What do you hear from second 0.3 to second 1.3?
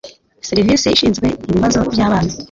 serivisi ishinzwe